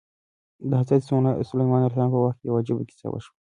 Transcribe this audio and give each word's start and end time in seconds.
د 0.69 0.71
حضرت 0.81 1.01
سلیمان 1.49 1.81
علیه 1.81 1.89
السلام 1.91 2.11
په 2.13 2.19
وخت 2.23 2.37
کې 2.39 2.45
یوه 2.47 2.59
عجیبه 2.61 2.83
کیسه 2.89 3.07
وشوه. 3.09 3.33